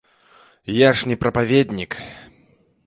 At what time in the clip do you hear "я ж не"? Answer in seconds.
0.77-1.19